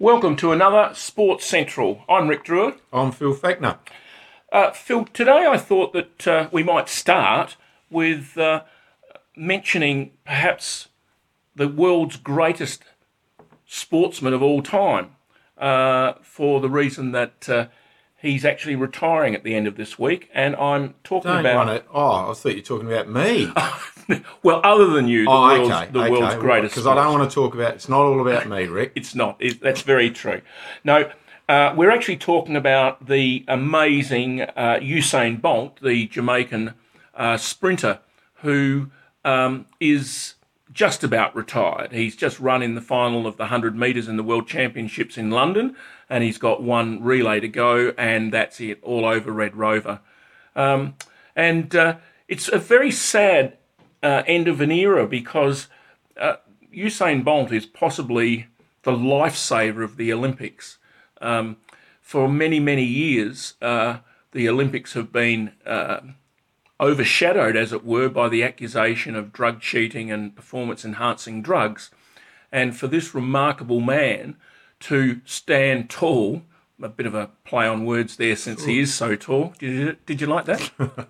Welcome 0.00 0.36
to 0.36 0.52
another 0.52 0.94
Sports 0.94 1.44
Central. 1.44 2.04
I'm 2.08 2.28
Rick 2.28 2.44
Drewer. 2.44 2.78
I'm 2.92 3.10
Phil 3.10 3.34
Fackner. 3.34 3.78
Uh, 4.52 4.70
Phil, 4.70 5.06
today 5.06 5.44
I 5.44 5.58
thought 5.58 5.92
that 5.92 6.28
uh, 6.28 6.48
we 6.52 6.62
might 6.62 6.88
start 6.88 7.56
with 7.90 8.38
uh, 8.38 8.62
mentioning 9.36 10.12
perhaps 10.24 10.86
the 11.56 11.66
world's 11.66 12.16
greatest 12.16 12.84
sportsman 13.66 14.32
of 14.32 14.40
all 14.40 14.62
time 14.62 15.16
uh, 15.56 16.12
for 16.22 16.60
the 16.60 16.70
reason 16.70 17.10
that 17.10 17.48
uh, 17.48 17.66
he's 18.20 18.44
actually 18.44 18.76
retiring 18.76 19.34
at 19.34 19.44
the 19.44 19.54
end 19.54 19.66
of 19.66 19.76
this 19.76 19.98
week. 19.98 20.28
And 20.34 20.54
I'm 20.56 20.94
talking 21.04 21.30
Don't 21.30 21.40
about. 21.40 21.68
it. 21.68 21.86
Oh, 21.92 22.30
I 22.30 22.34
thought 22.34 22.50
you 22.50 22.56
were 22.56 22.62
talking 22.62 22.92
about 22.92 23.08
me. 23.08 23.52
well, 24.42 24.60
other 24.64 24.88
than 24.88 25.08
you, 25.08 25.24
the 25.24 25.30
oh, 25.30 25.42
world's, 25.42 25.70
okay. 25.70 25.90
the 25.90 26.10
world's 26.10 26.34
greatest. 26.36 26.74
Because 26.74 26.86
I 26.86 26.94
don't 26.94 27.18
want 27.18 27.30
to 27.30 27.34
talk 27.34 27.54
about. 27.54 27.74
It's 27.74 27.88
not 27.88 28.00
all 28.00 28.20
about 28.20 28.48
me, 28.48 28.66
Rick. 28.66 28.92
It's 28.98 29.14
not. 29.14 29.36
It, 29.38 29.60
that's 29.60 29.82
very 29.82 30.10
true. 30.10 30.42
No, 30.82 31.10
uh, 31.48 31.72
we're 31.76 31.90
actually 31.90 32.16
talking 32.16 32.56
about 32.56 33.06
the 33.06 33.44
amazing 33.46 34.42
uh, 34.42 34.78
Usain 34.82 35.40
Bolt, 35.40 35.80
the 35.80 36.06
Jamaican 36.08 36.74
uh, 37.14 37.36
sprinter, 37.36 38.00
who 38.42 38.90
um, 39.24 39.66
is 39.78 40.34
just 40.72 41.02
about 41.02 41.34
retired. 41.34 41.92
He's 41.92 42.16
just 42.16 42.38
run 42.40 42.62
in 42.62 42.74
the 42.74 42.80
final 42.80 43.26
of 43.26 43.36
the 43.36 43.44
100 43.44 43.76
metres 43.76 44.08
in 44.08 44.16
the 44.16 44.22
World 44.22 44.46
Championships 44.46 45.16
in 45.16 45.30
London, 45.30 45.76
and 46.08 46.24
he's 46.24 46.38
got 46.38 46.62
one 46.62 47.02
relay 47.02 47.40
to 47.40 47.48
go, 47.48 47.92
and 47.98 48.32
that's 48.32 48.60
it, 48.60 48.78
all 48.82 49.04
over 49.04 49.30
Red 49.32 49.56
Rover. 49.56 50.00
Um, 50.56 50.94
and 51.36 51.74
uh, 51.74 51.96
it's 52.26 52.48
a 52.48 52.58
very 52.58 52.90
sad 52.90 53.58
uh, 54.02 54.22
end 54.26 54.48
of 54.48 54.60
an 54.60 54.70
era 54.70 55.06
because 55.06 55.68
uh, 56.18 56.36
Usain 56.74 57.24
Bolt 57.24 57.52
is 57.52 57.66
possibly 57.66 58.46
the 58.82 58.92
lifesaver 58.92 59.84
of 59.84 59.96
the 59.96 60.12
Olympics. 60.12 60.78
Um, 61.20 61.56
for 62.00 62.28
many, 62.28 62.58
many 62.58 62.84
years, 62.84 63.54
uh, 63.60 63.98
the 64.32 64.48
Olympics 64.48 64.94
have 64.94 65.12
been 65.12 65.52
uh, 65.66 66.00
overshadowed, 66.80 67.56
as 67.56 67.72
it 67.72 67.84
were, 67.84 68.08
by 68.08 68.28
the 68.28 68.42
accusation 68.42 69.14
of 69.14 69.32
drug 69.32 69.60
cheating 69.60 70.10
and 70.10 70.34
performance 70.34 70.84
enhancing 70.84 71.42
drugs. 71.42 71.90
And 72.50 72.76
for 72.76 72.86
this 72.86 73.14
remarkable 73.14 73.80
man 73.80 74.36
to 74.80 75.20
stand 75.24 75.90
tall, 75.90 76.42
a 76.82 76.88
bit 76.88 77.06
of 77.06 77.14
a 77.14 77.30
play 77.44 77.66
on 77.66 77.84
words 77.84 78.16
there 78.16 78.36
since 78.36 78.64
he 78.64 78.80
is 78.80 78.94
so 78.94 79.16
tall. 79.16 79.54
Did 79.58 79.72
you, 79.72 79.96
did 80.06 80.20
you 80.20 80.26
like 80.26 80.44
that? 80.46 80.70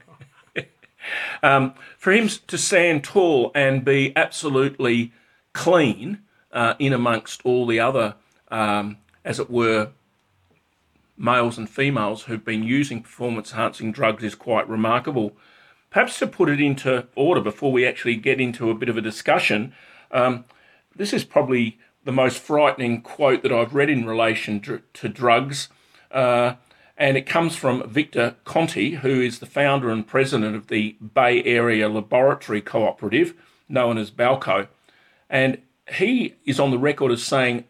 um, 1.42 1.74
for 1.96 2.12
him 2.12 2.28
to 2.28 2.58
stand 2.58 3.04
tall 3.04 3.50
and 3.54 3.84
be 3.84 4.12
absolutely 4.16 5.12
clean 5.52 6.20
uh, 6.52 6.74
in 6.78 6.92
amongst 6.92 7.42
all 7.44 7.66
the 7.66 7.80
other, 7.80 8.14
um, 8.50 8.98
as 9.24 9.38
it 9.38 9.50
were, 9.50 9.90
males 11.16 11.58
and 11.58 11.68
females 11.68 12.22
who've 12.22 12.44
been 12.44 12.62
using 12.62 13.02
performance 13.02 13.50
enhancing 13.50 13.92
drugs 13.92 14.22
is 14.22 14.34
quite 14.34 14.68
remarkable. 14.68 15.32
Perhaps 15.90 16.18
to 16.20 16.26
put 16.26 16.48
it 16.48 16.60
into 16.60 17.06
order 17.16 17.40
before 17.40 17.72
we 17.72 17.86
actually 17.86 18.14
get 18.14 18.40
into 18.40 18.70
a 18.70 18.74
bit 18.74 18.88
of 18.88 18.96
a 18.96 19.02
discussion, 19.02 19.74
um, 20.12 20.44
this 20.94 21.12
is 21.12 21.24
probably 21.24 21.78
the 22.08 22.12
most 22.12 22.38
frightening 22.38 23.02
quote 23.02 23.42
that 23.42 23.52
I've 23.52 23.74
read 23.74 23.90
in 23.90 24.06
relation 24.06 24.60
to, 24.60 24.80
to 24.94 25.10
drugs. 25.10 25.68
Uh, 26.10 26.54
and 26.96 27.18
it 27.18 27.26
comes 27.26 27.54
from 27.54 27.86
Victor 27.86 28.36
Conte, 28.44 28.92
who 28.92 29.20
is 29.20 29.40
the 29.40 29.44
founder 29.44 29.90
and 29.90 30.06
president 30.06 30.56
of 30.56 30.68
the 30.68 30.96
Bay 31.02 31.44
Area 31.44 31.86
Laboratory 31.86 32.62
Cooperative, 32.62 33.34
known 33.68 33.98
as 33.98 34.10
BALCO. 34.10 34.68
And 35.28 35.58
he 35.96 36.36
is 36.46 36.58
on 36.58 36.70
the 36.70 36.78
record 36.78 37.12
as 37.12 37.22
saying, 37.22 37.64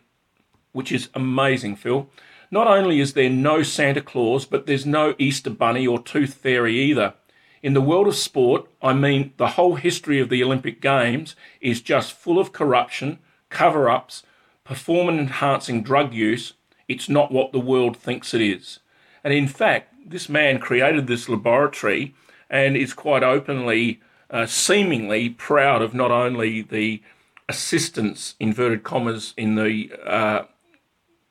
which 0.70 0.92
is 0.92 1.08
amazing, 1.14 1.75
Phil, 1.75 2.08
not 2.48 2.69
only 2.69 3.00
is 3.00 3.14
there 3.14 3.28
no 3.28 3.64
Santa 3.64 4.00
Claus, 4.00 4.45
but 4.45 4.67
there's 4.67 4.86
no 4.86 5.17
Easter 5.19 5.50
Bunny 5.50 5.84
or 5.84 6.00
Tooth 6.00 6.34
Fairy 6.34 6.78
either. 6.78 7.14
In 7.61 7.75
the 7.75 7.80
world 7.80 8.06
of 8.06 8.14
sport, 8.14 8.70
I 8.80 8.92
mean, 8.92 9.33
the 9.36 9.48
whole 9.48 9.74
history 9.74 10.20
of 10.20 10.29
the 10.29 10.45
Olympic 10.45 10.80
Games 10.80 11.34
is 11.61 11.83
just 11.83 12.13
full 12.13 12.39
of 12.39 12.52
corruption, 12.52 13.18
cover 13.51 13.90
ups, 13.90 14.23
performance 14.68 15.18
enhancing 15.18 15.83
drug 15.83 16.12
use. 16.12 16.52
It's 16.89 17.08
not 17.08 17.33
what 17.33 17.52
the 17.52 17.58
world 17.58 17.96
thinks 17.96 18.34
it 18.34 18.42
is. 18.42 18.80
And 19.24 19.33
in 19.33 19.48
fact, 19.48 19.95
this 20.06 20.29
man 20.29 20.58
created 20.58 21.06
this 21.06 21.29
laboratory 21.29 22.14
and 22.51 22.77
is 22.77 22.92
quite 22.92 23.23
openly, 23.23 24.01
uh, 24.30 24.45
seemingly 24.45 25.30
proud 25.30 25.80
of 25.80 25.95
not 25.95 26.11
only 26.11 26.61
the 26.61 27.02
assistance, 27.48 28.34
inverted 28.39 28.84
commas, 28.84 29.33
in 29.39 29.55
the 29.55 29.90
uh, 30.05 30.42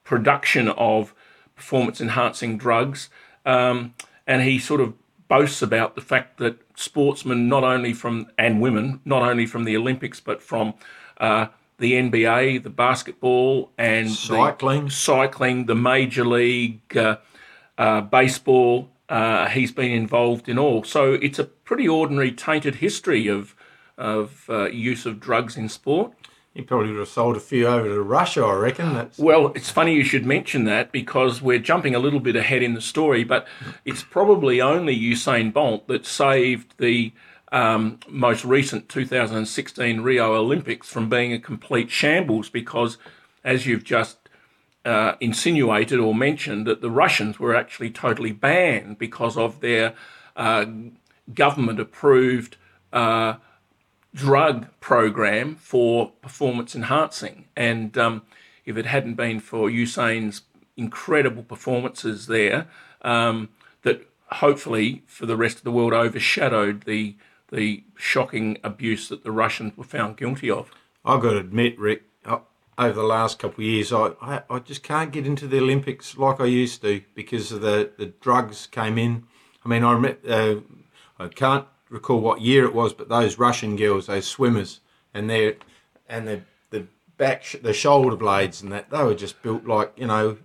production 0.04 0.70
of 0.70 1.14
performance 1.56 2.02
enhancing 2.02 2.58
drugs. 2.58 3.10
Um, 3.46 3.94
and 4.26 4.42
he 4.42 4.58
sort 4.58 4.82
of 4.82 4.96
boasts 5.28 5.62
about 5.62 5.94
the 5.94 6.02
fact 6.02 6.38
that 6.40 6.60
sportsmen, 6.76 7.48
not 7.48 7.64
only 7.64 7.94
from, 7.94 8.32
and 8.38 8.62
women, 8.62 9.00
not 9.06 9.22
only 9.22 9.46
from 9.46 9.64
the 9.64 9.78
Olympics, 9.78 10.20
but 10.20 10.42
from 10.42 10.74
uh, 11.20 11.48
the 11.80 11.94
NBA, 11.94 12.64
the 12.64 12.70
basketball, 12.70 13.72
and 13.78 14.10
Cycling. 14.12 14.86
the 14.86 14.92
cycling, 14.92 15.66
the 15.66 15.76
major 15.76 16.26
league, 16.26 16.96
uh, 16.98 17.18
uh, 17.78 18.02
baseball. 18.02 18.90
Uh, 19.10 19.48
he's 19.48 19.72
been 19.72 19.92
involved 19.92 20.50
in 20.50 20.58
all. 20.58 20.84
So 20.84 21.14
it's 21.14 21.40
a 21.40 21.46
pretty 21.46 21.88
ordinary, 21.88 22.32
tainted 22.32 22.76
history 22.76 23.28
of 23.28 23.56
of 23.98 24.46
uh, 24.50 24.70
use 24.70 25.06
of 25.08 25.20
drugs 25.20 25.58
in 25.58 25.68
sport. 25.70 26.14
He 26.54 26.62
probably 26.64 26.90
would 26.92 27.00
have 27.00 27.08
sold 27.08 27.36
a 27.36 27.40
few 27.40 27.68
over 27.68 27.88
to 27.88 28.02
Russia, 28.02 28.44
I 28.44 28.54
reckon. 28.54 28.94
That's 28.96 29.20
Well, 29.20 29.52
it's 29.54 29.70
funny 29.70 29.94
you 29.94 30.04
should 30.04 30.26
mention 30.26 30.64
that 30.66 30.92
because 30.92 31.40
we're 31.40 31.60
jumping 31.60 31.94
a 31.94 32.00
little 32.00 32.20
bit 32.20 32.36
ahead 32.36 32.64
in 32.64 32.74
the 32.74 32.82
story, 32.82 33.24
but 33.24 33.48
it's 33.86 34.02
probably 34.02 34.60
only 34.60 34.98
Usain 35.00 35.54
Bolt 35.54 35.88
that 35.88 36.06
saved 36.06 36.74
the 36.80 37.12
um, 37.52 38.00
most 38.08 38.44
recent 38.46 38.90
2016 38.90 40.02
Rio 40.02 40.34
Olympics 40.34 40.90
from 40.90 41.10
being 41.10 41.34
a 41.34 41.40
complete 41.40 41.90
shambles 41.90 42.50
because, 42.50 42.98
as 43.44 43.66
you've 43.66 43.84
just 43.84 44.18
uh, 44.86 45.14
insinuated 45.20 46.00
or 46.00 46.14
mentioned, 46.14 46.68
that 46.68 46.82
the 46.82 46.92
Russians 46.92 47.40
were 47.40 47.56
actually 47.56 47.90
totally 47.90 48.32
banned 48.32 48.98
because 48.98 49.38
of 49.38 49.62
their 49.62 49.94
uh, 50.36 50.66
government 51.34 51.80
approved. 51.80 52.58
Uh, 52.92 53.36
drug 54.18 54.68
program 54.80 55.56
for 55.56 56.10
performance 56.22 56.76
enhancing. 56.76 57.46
And 57.56 57.96
um, 57.98 58.24
if 58.66 58.76
it 58.76 58.88
hadn't 58.88 59.14
been 59.14 59.40
for 59.40 59.70
Usain's 59.70 60.42
incredible 60.76 61.44
performances 61.44 62.26
there, 62.26 62.68
um, 63.04 63.50
that 63.84 64.10
hopefully 64.32 65.04
for 65.06 65.28
the 65.28 65.38
rest 65.38 65.58
of 65.58 65.64
the 65.64 65.72
world 65.72 65.94
overshadowed 65.94 66.84
the 66.84 67.16
the 67.52 67.84
shocking 67.96 68.58
abuse 68.64 69.10
that 69.10 69.24
the 69.24 69.32
Russians 69.32 69.78
were 69.78 69.84
found 69.84 70.18
guilty 70.18 70.50
of. 70.52 70.72
I've 71.06 71.22
got 71.22 71.32
to 71.32 71.38
admit, 71.38 71.80
Rick. 71.80 72.04
Over 72.80 72.94
the 72.94 73.08
last 73.08 73.40
couple 73.40 73.64
of 73.64 73.68
years, 73.68 73.92
I, 73.92 74.12
I, 74.22 74.44
I 74.52 74.60
just 74.60 74.84
can't 74.84 75.12
get 75.12 75.26
into 75.26 75.48
the 75.48 75.58
Olympics 75.58 76.16
like 76.16 76.40
I 76.40 76.46
used 76.46 76.84
to 76.84 77.02
because 77.16 77.52
of 77.52 77.62
the, 77.62 77.90
the 77.98 78.06
drugs 78.06 78.68
came 78.68 79.00
in. 79.00 79.24
I 79.66 79.70
mean, 79.70 79.84
I 79.84 80.16
uh, 80.30 80.60
I 81.18 81.28
can't 81.30 81.66
recall 81.90 82.20
what 82.22 82.42
year 82.42 82.66
it 82.66 82.76
was, 82.76 82.94
but 82.94 83.10
those 83.10 83.40
Russian 83.40 83.78
girls, 83.78 84.06
those 84.06 84.28
swimmers, 84.28 84.82
and 85.12 85.28
their 85.28 85.56
and 86.08 86.28
the 86.28 86.42
the 86.70 86.86
back, 87.18 87.44
sh- 87.46 87.56
the 87.64 87.74
shoulder 87.74 88.16
blades, 88.16 88.62
and 88.62 88.72
that 88.72 88.92
they 88.92 89.04
were 89.04 89.16
just 89.16 89.42
built 89.42 89.66
like 89.66 89.92
you 89.96 90.06
know. 90.06 90.38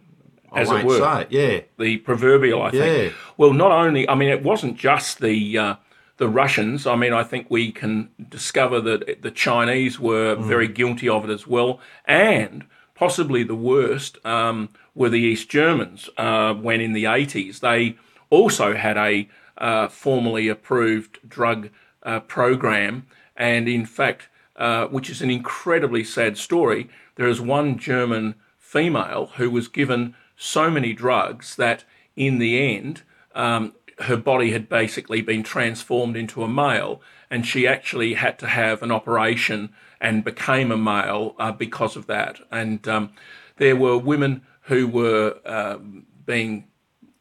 I 0.51 0.63
As 0.63 0.71
it 0.71 0.87
were. 0.87 0.99
say 0.99 1.23
it. 1.23 1.29
Yeah, 1.31 1.61
the 1.79 1.99
proverbial, 1.99 2.63
I 2.63 2.71
think. 2.71 3.13
Yeah. 3.13 3.19
Well, 3.37 3.53
not 3.53 3.73
only, 3.73 4.07
I 4.09 4.15
mean, 4.15 4.29
it 4.31 4.43
wasn't 4.43 4.77
just 4.79 5.21
the 5.21 5.59
uh, 5.59 5.75
the 6.17 6.29
Russians. 6.29 6.87
I 6.87 6.97
mean, 6.97 7.13
I 7.13 7.25
think 7.25 7.47
we 7.51 7.73
can 7.73 8.11
discover 8.29 8.81
that 8.81 9.23
the 9.23 9.31
Chinese 9.31 9.99
were 9.99 10.35
very 10.37 10.69
guilty 10.69 11.09
of 11.09 11.25
it 11.25 11.31
as 11.31 11.47
well, 11.47 11.81
and 12.05 12.65
possibly 12.95 13.43
the 13.43 13.55
worst 13.55 14.25
um, 14.25 14.69
were 14.95 15.09
the 15.09 15.21
East 15.21 15.49
Germans. 15.49 16.09
Uh, 16.17 16.55
when 16.55 16.81
in 16.81 16.93
the 16.93 17.07
eighties, 17.07 17.61
they 17.61 17.97
also 18.31 18.75
had 18.75 18.97
a 18.97 19.29
uh, 19.59 19.89
formally 19.89 20.49
approved 20.49 21.19
drug 21.29 21.71
uh, 22.03 22.21
program, 22.21 23.07
and 23.37 23.69
in 23.69 23.87
fact, 23.87 24.29
uh, 24.57 24.87
which 24.87 25.11
is 25.11 25.23
an 25.23 25.31
incredibly 25.31 26.05
sad 26.05 26.37
story. 26.37 26.89
There 27.17 27.29
is 27.29 27.41
one 27.41 27.79
German 27.79 28.35
female 28.59 29.33
who 29.37 29.51
was 29.51 29.69
given 29.69 30.15
so 30.37 30.71
many 30.71 30.93
drugs 30.93 31.57
that 31.57 31.85
in 32.17 32.39
the 32.39 32.77
end, 32.77 33.03
um, 33.35 33.75
her 34.03 34.17
body 34.17 34.53
had 34.53 34.69
basically 34.69 35.23
been 35.23 35.43
transformed 35.43 36.17
into 36.17 36.43
a 36.43 36.49
male, 36.49 37.01
and 37.31 37.47
she 37.47 37.67
actually 37.67 38.15
had 38.15 38.39
to 38.39 38.47
have 38.47 38.83
an 38.83 38.91
operation 38.91 39.73
and 40.01 40.25
became 40.25 40.71
a 40.71 40.77
male 40.77 41.35
uh, 41.39 41.53
because 41.53 41.97
of 41.97 42.07
that. 42.07 42.41
And 42.51 42.87
um, 42.89 43.13
there 43.57 43.77
were 43.77 43.97
women 43.97 44.43
who 44.63 44.87
were 44.87 45.37
um, 45.45 46.07
being 46.27 46.65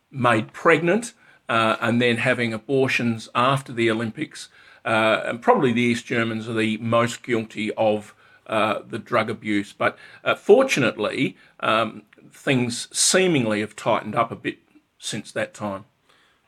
made 0.10 0.54
pregnant 0.54 1.14
uh, 1.48 1.78
and 1.80 2.02
then 2.02 2.18
having 2.18 2.54
abortions 2.54 3.30
after 3.34 3.72
the 3.72 3.90
Olympics. 3.90 4.50
Uh, 4.84 5.22
and 5.26 5.42
probably 5.42 5.72
the 5.72 5.82
East 5.82 6.06
Germans 6.06 6.50
are 6.50 6.54
the 6.54 6.78
most 6.78 7.24
guilty 7.24 7.72
of 7.74 8.16
uh, 8.48 8.80
the 8.88 9.00
drug 9.00 9.30
abuse. 9.30 9.74
But 9.74 9.98
uh, 10.24 10.36
fortunately, 10.36 11.38
um, 11.60 12.04
things 12.32 12.88
seemingly 12.92 13.62
have 13.62 13.76
tightened 13.76 14.16
up 14.16 14.32
a 14.32 14.36
bit 14.36 14.60
since 14.98 15.32
that 15.32 15.54
time. 15.54 15.86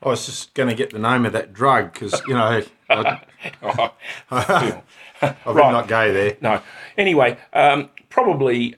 I 0.03 0.09
was 0.09 0.25
just 0.25 0.53
going 0.53 0.69
to 0.69 0.75
get 0.75 0.91
the 0.91 0.99
name 0.99 1.25
of 1.25 1.33
that 1.33 1.53
drug 1.53 1.93
because, 1.93 2.21
you 2.27 2.33
know, 2.33 2.61
I, 2.89 3.19
Oh, 3.61 3.91
I 4.31 4.83
better 5.21 5.53
Right. 5.53 5.71
not 5.71 5.87
go 5.87 6.11
there. 6.13 6.37
no. 6.41 6.61
Anyway, 6.97 7.37
um, 7.53 7.89
probably 8.09 8.75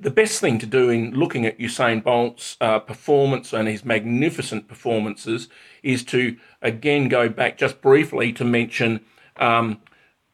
the 0.00 0.10
best 0.10 0.40
thing 0.40 0.58
to 0.58 0.66
do 0.66 0.88
in 0.90 1.12
looking 1.12 1.46
at 1.46 1.58
Usain 1.58 2.02
Bolt's 2.02 2.56
uh, 2.60 2.78
performance 2.80 3.52
and 3.52 3.68
his 3.68 3.84
magnificent 3.84 4.66
performances 4.66 5.48
is 5.82 6.02
to 6.06 6.36
again 6.62 7.08
go 7.08 7.28
back 7.28 7.58
just 7.58 7.80
briefly 7.80 8.32
to 8.32 8.44
mention 8.44 9.00
um, 9.36 9.80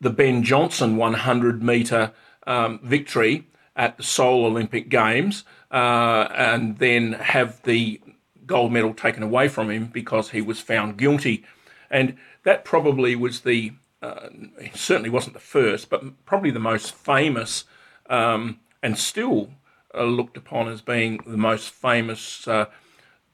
the 0.01 0.11
Ben 0.11 0.43
Johnson 0.43 0.97
100 0.97 1.63
metre 1.63 2.13
um, 2.47 2.81
victory 2.83 3.47
at 3.77 3.97
the 3.97 4.03
Seoul 4.03 4.47
Olympic 4.47 4.89
Games, 4.89 5.45
uh, 5.71 6.29
and 6.35 6.79
then 6.79 7.13
have 7.13 7.63
the 7.63 8.01
gold 8.49 8.73
medal 8.73 8.93
taken 8.93 9.23
away 9.23 9.47
from 9.47 9.71
him 9.71 9.87
because 9.87 10.31
he 10.31 10.43
was 10.43 10.61
found 10.61 10.97
guilty. 10.97 11.45
And 11.91 12.17
that 12.43 12.65
probably 12.65 13.15
was 13.15 13.43
the, 13.43 13.75
uh, 14.03 14.29
certainly 14.75 15.11
wasn't 15.11 15.35
the 15.35 15.41
first, 15.41 15.89
but 15.89 16.25
probably 16.27 16.51
the 16.51 16.59
most 16.59 16.93
famous 16.93 17.65
um, 18.11 18.59
and 18.83 18.99
still 18.99 19.51
uh, 19.95 20.05
looked 20.05 20.37
upon 20.37 20.69
as 20.69 20.83
being 20.83 21.21
the 21.27 21.37
most 21.37 21.71
famous 21.71 22.49
uh, 22.49 22.67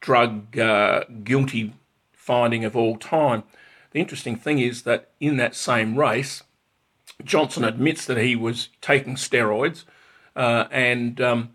drug 0.01 0.59
uh, 0.59 1.05
guilty 1.25 1.73
finding 2.13 2.65
of 2.65 2.77
all 2.77 2.97
time. 2.97 3.45
The 3.93 4.01
interesting 4.01 4.37
thing 4.37 4.59
is 4.59 4.83
that 4.83 5.11
in 5.21 5.37
that 5.37 5.55
same 5.55 5.97
race, 5.97 6.43
Johnson 7.23 7.65
admits 7.65 8.07
that 8.07 8.19
he 8.19 8.35
was 8.35 8.69
taking 8.81 9.15
steroids, 9.15 9.85
uh, 10.35 10.65
and 10.71 11.21
um, 11.21 11.51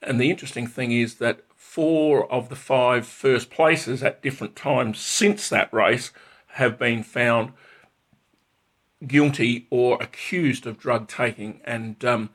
and 0.00 0.20
the 0.20 0.30
interesting 0.30 0.66
thing 0.66 0.92
is 0.92 1.16
that 1.16 1.40
four 1.58 2.30
of 2.32 2.48
the 2.48 2.56
five 2.56 3.04
first 3.04 3.50
places 3.50 4.00
at 4.00 4.22
different 4.22 4.54
times 4.54 4.98
since 4.98 5.48
that 5.48 5.70
race 5.74 6.12
have 6.52 6.78
been 6.78 7.02
found 7.02 7.52
guilty 9.04 9.66
or 9.68 10.00
accused 10.00 10.66
of 10.66 10.78
drug 10.78 11.08
taking, 11.08 11.60
and 11.64 12.04
um, 12.04 12.30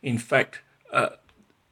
in 0.00 0.16
fact, 0.16 0.60
uh, 0.92 1.10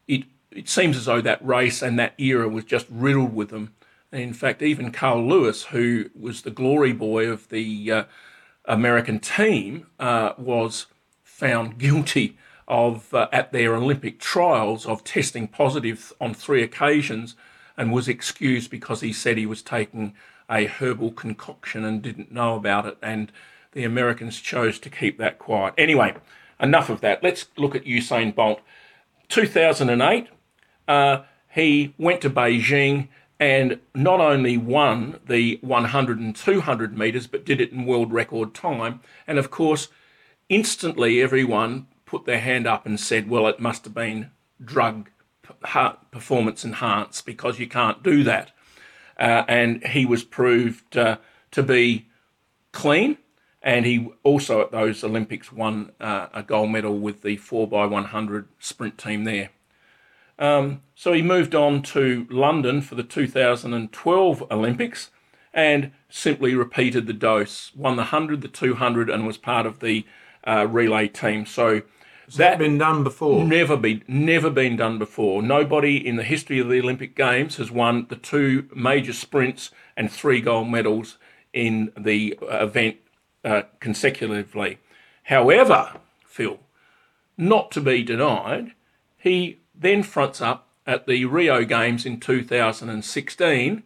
it 0.08 0.24
it 0.50 0.68
seems 0.68 0.96
as 0.96 1.04
though 1.04 1.20
that 1.20 1.44
race 1.46 1.80
and 1.80 1.96
that 1.98 2.14
era 2.18 2.48
was 2.48 2.64
just 2.64 2.86
riddled 2.90 3.34
with 3.34 3.50
them. 3.50 3.72
And 4.10 4.20
in 4.20 4.34
fact, 4.34 4.60
even 4.60 4.90
Carl 4.90 5.26
Lewis, 5.26 5.64
who 5.66 6.10
was 6.18 6.42
the 6.42 6.50
glory 6.50 6.92
boy 6.92 7.28
of 7.28 7.48
the 7.50 7.92
uh, 7.92 8.04
American 8.64 9.20
team, 9.20 9.86
uh, 10.00 10.32
was 10.36 10.86
found 11.22 11.78
guilty 11.78 12.36
of 12.68 13.12
uh, 13.14 13.28
at 13.32 13.52
their 13.52 13.74
Olympic 13.74 14.18
trials 14.18 14.86
of 14.86 15.04
testing 15.04 15.48
positive 15.48 16.12
on 16.20 16.34
three 16.34 16.62
occasions, 16.62 17.34
and 17.76 17.92
was 17.92 18.08
excused 18.08 18.70
because 18.70 19.00
he 19.00 19.12
said 19.12 19.36
he 19.36 19.46
was 19.46 19.62
taking 19.62 20.14
a 20.48 20.66
herbal 20.66 21.12
concoction 21.12 21.84
and 21.84 22.02
didn't 22.02 22.32
know 22.32 22.56
about 22.56 22.86
it. 22.86 22.96
And 23.02 23.30
the 23.72 23.84
Americans 23.84 24.40
chose 24.40 24.78
to 24.80 24.90
keep 24.90 25.18
that 25.18 25.38
quiet. 25.38 25.74
Anyway, 25.76 26.14
enough 26.60 26.88
of 26.88 27.00
that. 27.02 27.22
Let's 27.22 27.46
look 27.56 27.74
at 27.74 27.84
Usain 27.84 28.34
Bolt. 28.34 28.60
2008, 29.28 30.28
uh, 30.88 31.22
he 31.52 31.94
went 31.98 32.20
to 32.22 32.30
Beijing 32.30 33.08
and 33.38 33.80
not 33.94 34.20
only 34.20 34.56
won 34.56 35.20
the 35.26 35.58
100 35.60 36.18
and 36.18 36.34
200 36.34 36.96
metres, 36.96 37.26
but 37.26 37.44
did 37.44 37.60
it 37.60 37.72
in 37.72 37.84
world 37.84 38.12
record 38.12 38.54
time. 38.54 39.00
And 39.26 39.38
of 39.38 39.50
course, 39.50 39.88
instantly 40.48 41.20
everyone 41.20 41.86
put 42.06 42.24
their 42.24 42.40
hand 42.40 42.66
up 42.66 42.86
and 42.86 42.98
said, 42.98 43.28
well, 43.28 43.46
it 43.46 43.60
must 43.60 43.84
have 43.84 43.94
been 43.94 44.30
drug 44.64 45.10
performance 46.10 46.64
enhanced 46.64 47.26
because 47.26 47.58
you 47.58 47.68
can't 47.68 48.02
do 48.02 48.24
that. 48.24 48.52
Uh, 49.18 49.44
and 49.48 49.84
he 49.88 50.06
was 50.06 50.24
proved 50.24 50.96
uh, 50.96 51.18
to 51.50 51.62
be 51.62 52.06
clean. 52.72 53.18
And 53.62 53.84
he 53.84 54.10
also 54.22 54.60
at 54.60 54.70
those 54.70 55.02
Olympics 55.02 55.52
won 55.52 55.90
uh, 56.00 56.28
a 56.32 56.42
gold 56.42 56.70
medal 56.70 56.98
with 56.98 57.22
the 57.22 57.36
4x100 57.36 58.46
sprint 58.60 58.96
team 58.96 59.24
there. 59.24 59.50
Um, 60.38 60.82
so 60.94 61.12
he 61.12 61.22
moved 61.22 61.54
on 61.54 61.82
to 61.82 62.26
London 62.30 62.80
for 62.80 62.94
the 62.94 63.02
2012 63.02 64.44
Olympics 64.50 65.10
and 65.52 65.90
simply 66.10 66.54
repeated 66.54 67.06
the 67.06 67.14
dose, 67.14 67.72
won 67.74 67.96
the 67.96 68.02
100, 68.02 68.42
the 68.42 68.48
200, 68.48 69.08
and 69.08 69.26
was 69.26 69.38
part 69.38 69.64
of 69.64 69.80
the 69.80 70.04
uh, 70.46 70.66
relay 70.68 71.08
team. 71.08 71.46
So 71.46 71.82
That 72.36 72.58
been 72.58 72.78
done 72.78 73.04
before. 73.04 73.44
never 73.44 73.76
be 73.76 74.02
never 74.08 74.50
been 74.50 74.76
done 74.76 74.98
before. 74.98 75.42
Nobody 75.42 75.96
in 76.06 76.16
the 76.16 76.24
history 76.24 76.58
of 76.58 76.68
the 76.68 76.80
Olympic 76.80 77.16
Games 77.16 77.56
has 77.56 77.70
won 77.70 78.06
the 78.08 78.16
two 78.16 78.68
major 78.74 79.12
sprints 79.12 79.70
and 79.96 80.10
three 80.10 80.40
gold 80.40 80.68
medals 80.68 81.18
in 81.52 81.92
the 81.96 82.38
uh, 82.42 82.64
event 82.64 82.96
uh, 83.44 83.62
consecutively. 83.80 84.78
However, 85.24 85.92
Phil, 86.26 86.58
not 87.36 87.70
to 87.72 87.80
be 87.80 88.02
denied, 88.02 88.72
he 89.18 89.58
then 89.74 90.02
fronts 90.02 90.40
up 90.40 90.68
at 90.86 91.06
the 91.06 91.24
Rio 91.24 91.64
Games 91.64 92.06
in 92.06 92.20
2016, 92.20 93.82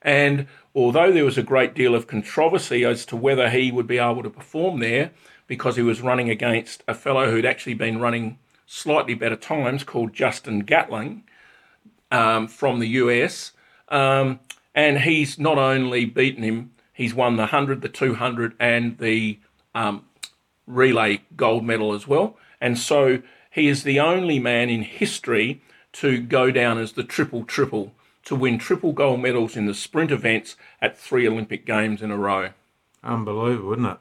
and 0.00 0.46
although 0.74 1.12
there 1.12 1.24
was 1.24 1.36
a 1.36 1.42
great 1.42 1.74
deal 1.74 1.94
of 1.94 2.06
controversy 2.06 2.84
as 2.84 3.04
to 3.06 3.16
whether 3.16 3.50
he 3.50 3.70
would 3.70 3.86
be 3.86 3.98
able 3.98 4.22
to 4.22 4.30
perform 4.30 4.80
there 4.80 5.10
because 5.48 5.74
he 5.74 5.82
was 5.82 6.00
running 6.00 6.30
against 6.30 6.84
a 6.86 6.94
fellow 6.94 7.30
who'd 7.30 7.46
actually 7.46 7.74
been 7.74 7.98
running 7.98 8.38
slightly 8.66 9.14
better 9.14 9.34
times 9.34 9.82
called 9.82 10.12
Justin 10.12 10.60
Gatlin 10.60 11.24
um, 12.12 12.46
from 12.46 12.78
the 12.78 12.88
US. 12.88 13.52
Um, 13.88 14.38
and 14.74 15.00
he's 15.00 15.38
not 15.38 15.58
only 15.58 16.04
beaten 16.04 16.44
him, 16.44 16.70
he's 16.92 17.14
won 17.14 17.36
the 17.36 17.42
100, 17.42 17.80
the 17.80 17.88
200, 17.88 18.54
and 18.60 18.98
the 18.98 19.40
um, 19.74 20.04
relay 20.66 21.22
gold 21.36 21.64
medal 21.64 21.94
as 21.94 22.06
well. 22.06 22.36
And 22.60 22.78
so 22.78 23.22
he 23.50 23.66
is 23.68 23.82
the 23.82 23.98
only 23.98 24.38
man 24.38 24.68
in 24.68 24.82
history 24.82 25.62
to 25.92 26.20
go 26.20 26.50
down 26.50 26.78
as 26.78 26.92
the 26.92 27.02
triple 27.02 27.44
triple, 27.44 27.92
to 28.24 28.36
win 28.36 28.58
triple 28.58 28.92
gold 28.92 29.20
medals 29.20 29.56
in 29.56 29.66
the 29.66 29.74
sprint 29.74 30.10
events 30.10 30.56
at 30.82 30.98
three 30.98 31.26
Olympic 31.26 31.64
Games 31.64 32.02
in 32.02 32.10
a 32.10 32.16
row. 32.16 32.50
Unbelievable, 33.02 33.72
isn't 33.72 33.86
it? 33.86 33.98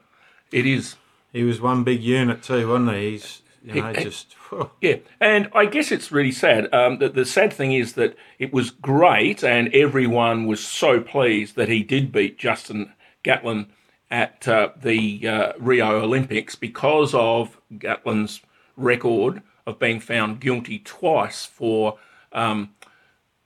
It 0.52 0.66
is. 0.66 0.96
He 1.38 1.44
was 1.44 1.62
one 1.62 1.84
big 1.84 2.02
unit 2.02 2.42
too, 2.42 2.68
wasn't 2.68 2.94
he? 2.94 3.12
He's 3.12 3.44
you 3.64 3.80
know 3.80 3.94
just 3.94 4.34
whew. 4.50 4.72
Yeah, 4.82 4.96
and 5.22 5.52
I 5.54 5.68
guess 5.68 5.92
it's 5.92 6.12
really 6.12 6.32
sad. 6.32 6.74
Um, 6.74 6.98
the, 6.98 7.10
the 7.10 7.26
sad 7.26 7.54
thing 7.54 7.74
is 7.74 7.94
that 7.94 8.18
it 8.40 8.52
was 8.52 8.72
great, 8.72 9.44
and 9.44 9.72
everyone 9.72 10.48
was 10.48 10.66
so 10.66 11.00
pleased 11.00 11.56
that 11.56 11.70
he 11.70 11.84
did 11.84 12.12
beat 12.12 12.40
Justin 12.40 12.92
Gatlin 13.22 13.68
at 14.10 14.48
uh, 14.48 14.70
the 14.82 15.28
uh, 15.28 15.54
Rio 15.60 16.02
Olympics 16.02 16.56
because 16.56 17.14
of 17.14 17.62
Gatlin's 17.78 18.42
record 18.76 19.44
of 19.68 19.78
being 19.78 20.00
found 20.00 20.40
guilty 20.40 20.80
twice 20.80 21.46
for 21.46 22.00
um, 22.32 22.72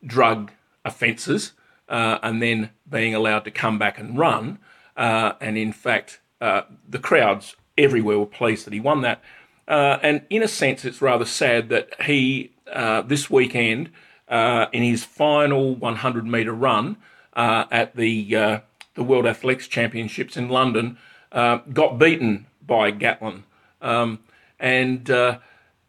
drug 0.06 0.52
offences 0.86 1.52
uh, 1.90 2.20
and 2.24 2.42
then 2.42 2.70
being 2.90 3.14
allowed 3.14 3.44
to 3.44 3.52
come 3.52 3.78
back 3.78 4.00
and 4.00 4.18
run. 4.18 4.60
Uh, 4.96 5.34
and 5.42 5.58
in 5.58 5.74
fact, 5.74 6.22
uh, 6.40 6.62
the 6.88 7.00
crowds 7.00 7.56
everywhere 7.78 8.20
were 8.20 8.26
pleased 8.26 8.66
that 8.66 8.74
he 8.74 8.80
won 8.80 9.02
that. 9.02 9.22
Uh, 9.68 10.00
and 10.02 10.22
in 10.30 10.44
a 10.44 10.48
sense, 10.48 10.84
it's 10.84 11.02
rather 11.02 11.26
sad 11.26 11.70
that 11.70 11.90
he, 12.04 12.52
uh, 12.72 13.02
this 13.02 13.30
weekend, 13.30 13.90
uh, 14.28 14.68
in 14.72 14.84
his 14.84 15.04
final 15.04 15.76
100 15.76 16.26
metre 16.26 16.54
run 16.54 16.98
uh, 17.34 17.66
at 17.72 17.96
the, 17.96 18.36
uh, 18.36 18.60
the 18.96 19.04
World 19.04 19.26
Athletics 19.26 19.68
Championships 19.68 20.36
in 20.36 20.50
London, 20.50 20.98
uh, 21.32 21.60
got 21.72 21.98
beaten 21.98 22.48
by 22.66 22.92
Gatlin. 22.92 23.44
Um, 23.82 24.20
and 24.60 25.10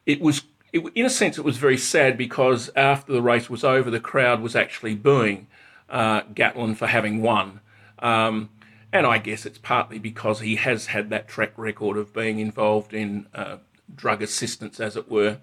it 0.07 0.21
was, 0.21 0.43
it, 0.73 0.85
in 0.95 1.05
a 1.05 1.11
sense, 1.11 1.37
it 1.37 1.45
was 1.45 1.59
very 1.59 1.77
sad 1.77 2.17
because 2.17 2.71
after 2.75 3.13
the 3.13 3.23
race 3.23 3.51
was 3.51 3.65
over, 3.65 3.91
the 3.91 4.01
crowd 4.01 4.41
was 4.41 4.57
actually 4.57 4.95
booing 4.95 5.47
Gatlin 5.91 6.75
for 6.75 6.87
having 6.87 7.21
won. 7.21 7.61
Um, 7.99 8.49
and 8.93 9.07
I 9.07 9.19
guess 9.19 9.47
it's 9.47 9.59
partly 9.59 9.99
because 9.99 10.41
he 10.41 10.57
has 10.57 10.87
had 10.87 11.11
that 11.11 11.29
track 11.29 11.53
record 11.57 11.97
of 11.97 12.13
being 12.13 12.39
involved 12.39 12.93
in 12.93 13.27
uh, 13.35 13.57
drug 13.95 14.23
assistance, 14.23 14.81
as 14.81 14.97
it 14.97 15.11
were. 15.11 15.39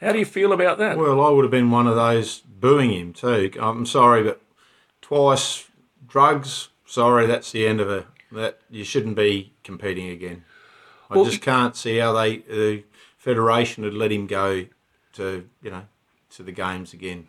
How 0.00 0.12
do 0.12 0.18
you 0.18 0.24
feel 0.24 0.52
about 0.52 0.78
that? 0.78 0.96
Well, 0.96 1.20
I 1.20 1.30
would 1.30 1.44
have 1.44 1.50
been 1.50 1.70
one 1.72 1.88
of 1.88 1.96
those 1.96 2.38
booing 2.40 2.92
him 2.92 3.12
too. 3.12 3.50
I'm 3.60 3.84
sorry, 3.84 4.22
but 4.22 4.40
twice 5.02 5.66
drugs. 6.06 6.68
Sorry, 6.86 7.26
that's 7.26 7.52
the 7.52 7.66
end 7.66 7.80
of 7.80 7.90
it. 7.90 8.06
That 8.30 8.60
you 8.70 8.84
shouldn't 8.84 9.16
be 9.16 9.52
competing 9.64 10.08
again. 10.08 10.44
I 11.10 11.16
Well, 11.16 11.24
just 11.24 11.40
can't 11.40 11.74
see 11.74 11.96
how 11.98 12.12
they 12.12 12.38
the 12.38 12.84
federation 13.16 13.82
would 13.82 13.94
let 13.94 14.12
him 14.12 14.26
go 14.26 14.66
to 15.14 15.48
you 15.62 15.70
know 15.70 15.86
to 16.30 16.42
the 16.42 16.52
games 16.52 16.92
again. 16.92 17.26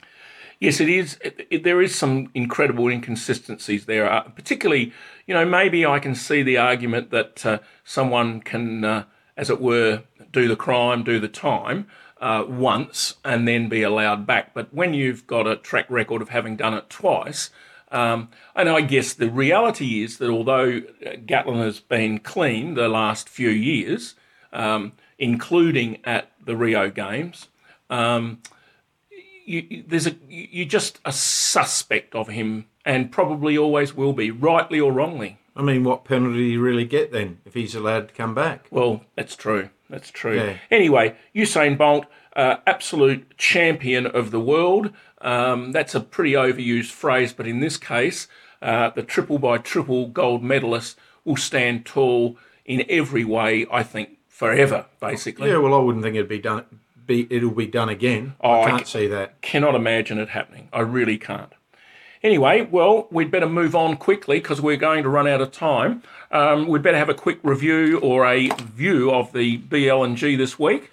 Yes, 0.59 0.79
it 0.81 0.89
is. 0.89 1.17
It, 1.23 1.47
it- 1.49 1.63
there 1.63 1.81
is 1.81 1.95
some 1.95 2.29
incredible 2.33 2.87
inconsistencies 2.89 3.85
there. 3.85 4.11
Uh, 4.11 4.21
particularly, 4.23 4.91
you 5.25 5.33
know, 5.33 5.45
maybe 5.45 5.85
I 5.85 5.99
can 5.99 6.15
see 6.15 6.43
the 6.43 6.57
argument 6.57 7.11
that 7.11 7.45
uh, 7.45 7.59
someone 7.83 8.41
can 8.41 8.83
uh, 8.83 9.03
as 9.37 9.49
it 9.49 9.61
were, 9.61 10.03
do 10.31 10.47
the 10.49 10.55
crime, 10.57 11.01
do 11.03 11.17
the 11.19 11.29
time 11.29 11.87
uh, 12.19 12.43
once, 12.47 13.15
and 13.23 13.47
then 13.47 13.69
be 13.69 13.83
allowed 13.83 14.27
back. 14.27 14.53
But 14.53 14.73
when 14.73 14.93
you've 14.93 15.25
got 15.25 15.47
a 15.47 15.55
track 15.55 15.85
record 15.89 16.21
of 16.21 16.29
having 16.29 16.57
done 16.57 16.73
it 16.73 16.89
twice, 16.89 17.49
um, 17.91 18.27
and 18.53 18.67
I 18.67 18.81
guess 18.81 19.13
the 19.13 19.29
reality 19.29 20.03
is 20.03 20.17
that 20.17 20.29
although 20.29 20.81
Gatlin 21.25 21.59
has 21.59 21.79
been 21.79 22.19
clean 22.19 22.73
the 22.73 22.89
last 22.89 23.29
few 23.29 23.49
years, 23.49 24.15
um, 24.51 24.91
including 25.17 25.99
at 26.03 26.31
the 26.43 26.57
Rio 26.57 26.89
Games, 26.89 27.47
um, 27.89 28.41
you, 29.49 29.83
there's 29.87 30.07
a 30.07 30.15
you're 30.29 30.67
just 30.67 30.99
a 31.03 31.11
suspect 31.11 32.13
of 32.15 32.27
him, 32.27 32.67
and 32.85 33.11
probably 33.11 33.57
always 33.57 33.95
will 33.95 34.13
be, 34.13 34.31
rightly 34.31 34.79
or 34.79 34.91
wrongly. 34.91 35.39
I 35.55 35.61
mean, 35.63 35.83
what 35.83 36.05
penalty 36.05 36.37
do 36.37 36.43
you 36.43 36.61
really 36.61 36.85
get 36.85 37.11
then 37.11 37.39
if 37.45 37.53
he's 37.55 37.75
allowed 37.75 38.09
to 38.09 38.13
come 38.13 38.33
back? 38.33 38.67
Well, 38.71 39.03
that's 39.15 39.35
true. 39.35 39.69
That's 39.89 40.11
true. 40.11 40.37
Yeah. 40.37 40.57
Anyway, 40.69 41.15
Usain 41.35 41.77
Bolt, 41.77 42.05
uh, 42.35 42.57
absolute 42.67 43.35
champion 43.37 44.05
of 44.05 44.31
the 44.31 44.39
world. 44.39 44.93
Um, 45.21 45.71
that's 45.71 45.95
a 45.95 45.99
pretty 45.99 46.33
overused 46.33 46.91
phrase, 46.91 47.33
but 47.33 47.47
in 47.47 47.59
this 47.59 47.75
case, 47.75 48.27
uh, 48.61 48.91
the 48.91 49.03
triple 49.03 49.39
by 49.39 49.57
triple 49.57 50.07
gold 50.07 50.43
medalist 50.43 50.97
will 51.25 51.35
stand 51.37 51.85
tall 51.85 52.37
in 52.65 52.85
every 52.87 53.25
way. 53.25 53.65
I 53.71 53.83
think 53.83 54.19
forever, 54.27 54.85
basically. 55.01 55.49
Yeah, 55.49 55.57
well, 55.57 55.73
I 55.73 55.79
wouldn't 55.79 56.03
think 56.03 56.15
it'd 56.15 56.29
be 56.29 56.39
done. 56.39 56.65
Be 57.09 57.25
it'll 57.31 57.49
be 57.49 57.65
done 57.65 57.89
again. 57.89 58.35
Oh, 58.39 58.51
I 58.51 58.61
I 58.65 58.69
can't 58.69 58.87
c- 58.87 58.99
see 58.99 59.07
that. 59.07 59.41
cannot 59.41 59.73
imagine 59.73 60.19
it 60.19 60.29
happening. 60.29 60.69
I 60.71 60.81
really 60.81 61.17
can't. 61.17 61.51
Anyway, 62.21 62.67
well, 62.69 63.07
we'd 63.09 63.31
better 63.31 63.49
move 63.49 63.75
on 63.75 63.97
quickly 63.97 64.39
because 64.39 64.61
we're 64.61 64.77
going 64.77 65.01
to 65.03 65.09
run 65.09 65.27
out 65.27 65.41
of 65.41 65.51
time. 65.51 66.03
Um, 66.31 66.67
we'd 66.67 66.83
better 66.83 66.97
have 66.99 67.09
a 67.09 67.13
quick 67.15 67.39
review 67.41 67.97
or 68.01 68.27
a 68.27 68.49
view 68.49 69.09
of 69.11 69.33
the 69.33 69.57
BL 69.57 70.03
and 70.03 70.15
G 70.17 70.35
this 70.35 70.59
week. 70.59 70.91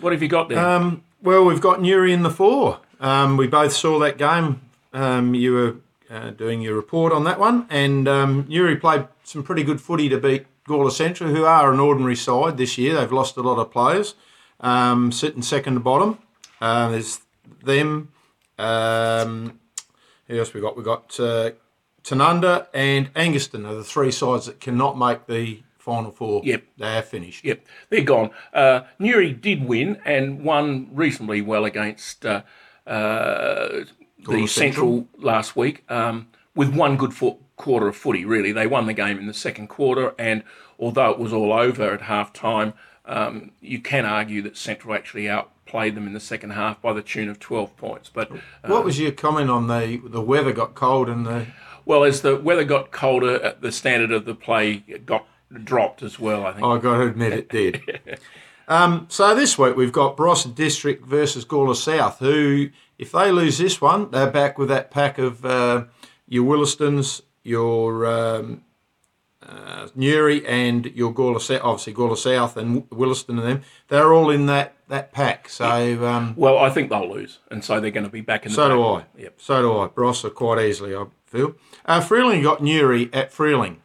What 0.00 0.12
have 0.12 0.22
you 0.22 0.28
got 0.28 0.48
there? 0.48 0.58
Um, 0.58 1.02
well, 1.22 1.44
we've 1.44 1.60
got 1.60 1.82
Newry 1.82 2.12
in 2.14 2.22
the 2.22 2.30
four. 2.30 2.80
Um, 3.00 3.36
we 3.36 3.46
both 3.46 3.72
saw 3.74 3.98
that 3.98 4.16
game. 4.16 4.62
Um, 4.94 5.34
you 5.34 5.52
were 5.52 5.76
uh, 6.10 6.30
doing 6.30 6.62
your 6.62 6.76
report 6.76 7.12
on 7.12 7.24
that 7.24 7.38
one, 7.38 7.66
and 7.68 8.08
um, 8.08 8.46
Newry 8.48 8.76
played 8.76 9.06
some 9.24 9.42
pretty 9.42 9.64
good 9.64 9.80
footy 9.82 10.08
to 10.08 10.16
beat 10.18 10.46
Gawler 10.66 10.92
Central, 10.92 11.28
who 11.30 11.44
are 11.44 11.70
an 11.72 11.78
ordinary 11.80 12.16
side 12.16 12.56
this 12.56 12.78
year. 12.78 12.94
They've 12.94 13.12
lost 13.12 13.36
a 13.36 13.42
lot 13.42 13.58
of 13.58 13.70
players, 13.70 14.14
um, 14.60 15.12
sitting 15.12 15.42
second 15.42 15.74
to 15.74 15.80
bottom. 15.80 16.18
Uh, 16.60 16.90
there's 16.90 17.20
them. 17.62 18.12
Um, 18.58 19.60
who 20.26 20.38
else 20.38 20.52
we 20.52 20.60
got? 20.60 20.76
We 20.76 20.82
got 20.82 21.18
uh, 21.20 21.52
Tanunda 22.02 22.66
and 22.74 23.12
Angaston 23.14 23.66
are 23.66 23.74
the 23.74 23.84
three 23.84 24.10
sides 24.10 24.46
that 24.46 24.60
cannot 24.60 24.98
make 24.98 25.26
the 25.26 25.62
final 25.78 26.10
four. 26.10 26.42
Yep. 26.44 26.64
they 26.76 26.98
are 26.98 27.02
finished. 27.02 27.44
Yep, 27.44 27.66
they're 27.88 28.02
gone. 28.02 28.30
Uh, 28.52 28.82
Newry 28.98 29.32
did 29.32 29.66
win 29.66 30.00
and 30.04 30.44
won 30.44 30.88
reasonably 30.92 31.40
well 31.40 31.64
against 31.64 32.26
uh, 32.26 32.42
uh, 32.86 33.84
the 34.26 34.46
Central. 34.46 34.46
Central 34.46 35.08
last 35.18 35.56
week 35.56 35.84
um, 35.90 36.28
with 36.54 36.74
one 36.74 36.96
good 36.96 37.14
fo- 37.14 37.38
quarter 37.56 37.88
of 37.88 37.96
footy, 37.96 38.24
really. 38.24 38.52
They 38.52 38.66
won 38.66 38.86
the 38.86 38.92
game 38.92 39.18
in 39.18 39.26
the 39.26 39.34
second 39.34 39.68
quarter, 39.68 40.14
and 40.18 40.42
although 40.78 41.10
it 41.10 41.18
was 41.18 41.32
all 41.32 41.52
over 41.52 41.92
at 41.92 42.02
half 42.02 42.32
time, 42.32 42.74
um, 43.08 43.50
you 43.60 43.80
can 43.80 44.04
argue 44.04 44.42
that 44.42 44.56
Central 44.56 44.94
actually 44.94 45.28
outplayed 45.28 45.94
them 45.94 46.06
in 46.06 46.12
the 46.12 46.20
second 46.20 46.50
half 46.50 46.80
by 46.80 46.92
the 46.92 47.02
tune 47.02 47.28
of 47.28 47.40
12 47.40 47.76
points. 47.76 48.10
But, 48.12 48.30
What 48.66 48.84
was 48.84 49.00
your 49.00 49.12
comment 49.12 49.50
on 49.50 49.66
the 49.66 50.00
the 50.04 50.20
weather 50.20 50.52
got 50.52 50.74
cold 50.74 51.08
and 51.08 51.26
the 51.26 51.46
well, 51.88 52.04
as 52.04 52.20
the 52.20 52.36
weather 52.36 52.64
got 52.64 52.90
colder, 52.90 53.42
uh, 53.42 53.54
the 53.58 53.72
standard 53.72 54.12
of 54.12 54.26
the 54.26 54.34
play 54.34 54.76
got 55.06 55.26
dropped 55.64 56.02
as 56.02 56.18
well, 56.20 56.44
I 56.44 56.52
think. 56.52 56.66
I 56.66 56.76
got 56.76 56.98
to 56.98 57.06
admit 57.06 57.32
it 57.32 57.48
did. 57.48 58.20
um, 58.68 59.06
so 59.08 59.34
this 59.34 59.56
week 59.56 59.74
we've 59.74 59.90
got 59.90 60.14
Barossa 60.14 60.54
District 60.54 61.06
versus 61.06 61.46
Gawler 61.46 61.74
South, 61.74 62.18
who 62.18 62.68
if 62.98 63.12
they 63.12 63.32
lose 63.32 63.56
this 63.56 63.80
one, 63.80 64.10
they're 64.10 64.30
back 64.30 64.58
with 64.58 64.68
that 64.68 64.90
pack 64.90 65.16
of 65.16 65.46
uh, 65.46 65.84
your 66.28 66.44
Willastons, 66.44 67.22
your 67.42 68.04
um, 68.04 68.62
uh, 69.48 69.88
Newry, 69.94 70.46
and 70.46 70.86
your 70.86 71.12
Gawler 71.12 71.40
South. 71.40 71.62
Obviously, 71.62 71.94
Gawler 71.94 72.16
South 72.16 72.56
and 72.56 72.88
Willaston 72.90 73.30
and 73.30 73.38
them. 73.40 73.62
They're 73.88 74.12
all 74.12 74.30
in 74.30 74.46
that 74.46 74.74
that 74.88 75.12
pack. 75.12 75.48
So 75.48 75.66
um, 76.06 76.34
Well, 76.36 76.58
I 76.58 76.70
think 76.70 76.90
they'll 76.90 77.08
lose, 77.10 77.38
and 77.50 77.64
so 77.64 77.80
they're 77.80 77.90
going 77.90 78.06
to 78.06 78.12
be 78.12 78.20
back 78.20 78.44
in 78.46 78.52
the 78.52 78.56
so 78.56 78.68
do 78.68 78.82
I. 78.84 79.04
Yep. 79.16 79.34
So 79.38 79.62
do 79.62 79.78
I. 79.78 79.88
Barossa 79.88 80.34
quite 80.34 80.64
easily, 80.64 80.94
I 80.94 81.06
feel. 81.26 81.54
Uh, 81.84 82.00
Freeling 82.00 82.42
got 82.42 82.62
Newry 82.62 83.10
at 83.12 83.32
Freeling. 83.32 83.80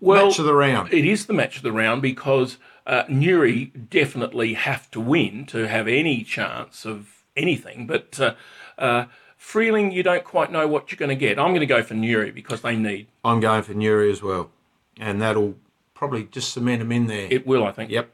Well, 0.00 0.26
Match 0.26 0.38
of 0.38 0.44
the 0.44 0.54
round. 0.54 0.92
it 0.92 1.04
is 1.04 1.26
the 1.26 1.32
match 1.32 1.56
of 1.56 1.62
the 1.62 1.72
round 1.72 2.02
because 2.02 2.58
uh, 2.86 3.04
Newry 3.08 3.66
definitely 3.66 4.54
have 4.54 4.90
to 4.90 5.00
win 5.00 5.46
to 5.46 5.68
have 5.68 5.88
any 5.88 6.22
chance 6.22 6.84
of 6.84 7.24
anything. 7.36 7.86
But 7.86 8.18
uh, 8.20 8.34
uh, 8.78 9.04
Freeling, 9.36 9.90
you 9.90 10.02
don't 10.02 10.24
quite 10.24 10.52
know 10.52 10.68
what 10.68 10.90
you're 10.90 10.98
going 10.98 11.08
to 11.10 11.14
get. 11.14 11.38
I'm 11.38 11.48
going 11.50 11.60
to 11.60 11.66
go 11.66 11.82
for 11.82 11.94
Newry 11.94 12.30
because 12.30 12.60
they 12.60 12.76
need 12.76 13.06
I'm 13.24 13.40
going 13.40 13.62
for 13.62 13.72
Newry 13.74 14.10
as 14.10 14.22
well, 14.22 14.50
and 15.00 15.20
that'll 15.20 15.56
probably 15.94 16.24
just 16.24 16.52
cement 16.52 16.78
them 16.80 16.92
in 16.92 17.06
there. 17.06 17.28
it. 17.30 17.46
Will 17.46 17.64
I 17.66 17.72
think? 17.72 17.90
Yep. 17.90 18.10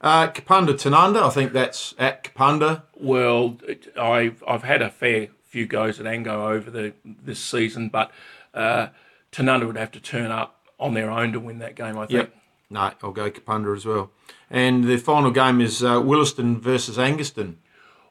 Uh, 0.00 0.28
Kapunda 0.28 0.74
Tanunda, 0.74 1.22
I 1.22 1.30
think 1.30 1.52
that's 1.52 1.94
at 1.98 2.24
Kapunda. 2.24 2.82
Well, 2.94 3.56
I've 3.98 4.44
I've 4.46 4.64
had 4.64 4.82
a 4.82 4.90
fair 4.90 5.28
few 5.44 5.66
goes 5.66 5.98
at 5.98 6.06
Ango 6.06 6.48
over 6.48 6.70
the 6.70 6.92
this 7.04 7.38
season, 7.38 7.88
but 7.88 8.10
uh, 8.52 8.88
Tanunda 9.32 9.66
would 9.66 9.78
have 9.78 9.92
to 9.92 10.00
turn 10.00 10.30
up 10.30 10.60
on 10.78 10.92
their 10.92 11.10
own 11.10 11.32
to 11.32 11.40
win 11.40 11.58
that 11.60 11.74
game. 11.74 11.96
I 11.96 12.06
think. 12.06 12.10
Yep. 12.10 12.36
No, 12.70 12.90
I'll 13.02 13.12
go 13.12 13.30
Kapunda 13.30 13.74
as 13.74 13.86
well. 13.86 14.10
And 14.50 14.84
the 14.84 14.96
final 14.98 15.30
game 15.30 15.60
is 15.60 15.82
uh, 15.82 16.00
Willaston 16.00 16.58
versus 16.58 16.98
Angaston. 16.98 17.56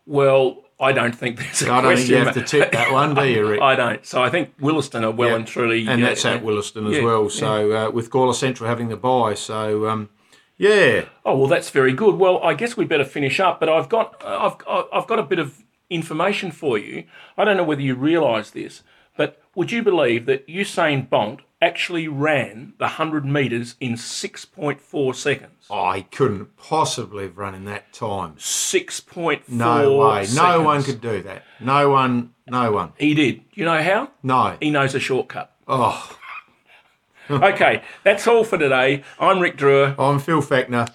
Well, 0.06 0.64
I 0.80 0.92
don't 0.92 1.16
think 1.16 1.38
there's 1.38 1.62
a 1.62 1.72
I 1.72 1.82
don't 1.82 1.96
think 1.96 2.10
you 2.10 2.18
have 2.18 2.34
to 2.34 2.42
tip 2.44 2.72
that 2.74 2.92
one, 2.92 3.16
do 3.16 3.24
you, 3.26 3.48
Rick? 3.52 3.62
I 3.62 3.76
don't. 3.76 4.06
So 4.06 4.22
I 4.22 4.30
think 4.30 4.58
Willaston 4.60 5.04
are 5.04 5.12
well 5.12 5.30
Yeah. 5.30 5.36
and 5.36 5.48
truly, 5.48 5.88
and 5.88 6.02
yeah, 6.02 6.10
that's 6.10 6.26
at 6.26 6.44
Willaston 6.44 6.90
as 6.90 6.98
yeah, 6.98 7.04
well. 7.04 7.30
So 7.30 7.72
uh, 7.72 7.92
with 7.92 8.10
Gawler 8.10 8.36
Central 8.36 8.68
having 8.70 8.90
the 8.90 8.98
bye, 8.98 9.34
so 9.34 9.88
um, 9.88 10.10
yeah, 10.58 11.06
Oh 11.26 11.38
well, 11.38 11.48
that's 11.48 11.70
very 11.70 11.94
good. 11.94 12.16
Well, 12.16 12.44
I 12.44 12.54
guess 12.54 12.76
we'd 12.76 12.90
better 12.90 13.06
finish 13.06 13.40
up. 13.40 13.60
But 13.60 13.70
I've 13.70 13.90
got 13.90 14.22
I've 14.26 14.56
I've 14.92 15.08
got 15.08 15.20
a 15.20 15.24
bit 15.24 15.40
of 15.40 15.64
information 15.90 16.52
for 16.52 16.78
you. 16.78 17.06
I 17.38 17.46
don't 17.46 17.56
know 17.58 17.64
whether 17.64 17.82
you 17.82 17.96
realise 17.96 18.50
this, 18.52 18.84
but 19.16 19.42
would 19.56 19.72
you 19.72 19.84
believe 19.84 20.26
that 20.26 20.48
Usain 20.48 21.10
Bolt 21.10 21.42
actually 21.64 22.08
ran 22.08 22.74
the 22.78 22.88
hundred 22.90 23.26
metres 23.26 23.76
in 23.80 23.98
six 23.98 24.46
point 24.46 24.82
four 24.82 25.14
seconds? 25.14 25.66
Oh, 25.70 25.86
I 25.86 26.02
couldn't 26.02 26.58
possibly 26.58 27.24
have 27.24 27.38
run 27.38 27.56
in 27.56 27.66
that 27.66 27.94
time. 27.94 28.36
Six 28.38 29.00
point 29.00 29.46
four. 29.46 29.56
No 29.56 29.98
way. 29.98 30.28
No 30.36 30.62
one 30.62 30.84
could 30.84 31.02
do 31.02 31.22
that. 31.24 31.44
No 31.60 31.90
one. 31.90 32.34
No 32.48 32.72
one. 32.72 32.94
He 32.98 33.14
did. 33.14 33.42
You 33.54 33.66
know 33.66 33.82
how? 33.82 34.12
No. 34.22 34.58
He 34.60 34.70
knows 34.70 34.94
a 34.96 35.00
shortcut. 35.00 35.52
Oh, 35.68 36.18
okay, 37.30 37.82
that's 38.04 38.28
all 38.28 38.44
for 38.44 38.58
today. 38.58 39.04
I'm 39.18 39.40
Rick 39.40 39.58
Drewer. 39.58 39.96
I'm 39.98 40.20
Phil 40.20 40.42
Feckner. 40.42 40.92